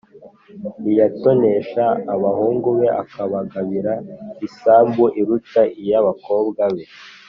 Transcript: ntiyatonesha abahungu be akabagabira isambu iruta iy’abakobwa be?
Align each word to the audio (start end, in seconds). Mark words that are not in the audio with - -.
ntiyatonesha 0.81 1.85
abahungu 2.15 2.67
be 2.79 2.87
akabagabira 3.01 3.93
isambu 4.47 5.03
iruta 5.19 5.61
iy’abakobwa 5.81 6.63
be? 6.73 6.83